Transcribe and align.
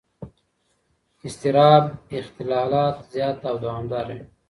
اضطراب 1.27 1.83
اختلالات 2.19 2.97
زیات 3.11 3.39
او 3.49 3.55
دوامداره 3.63 4.13
وي. 4.19 4.23